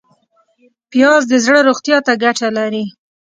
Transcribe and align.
پیاز 0.91 1.21
د 1.27 1.33
زړه 1.45 1.59
روغتیا 1.67 1.97
ته 2.05 2.13
ګټه 2.23 2.47
لري 2.57 2.85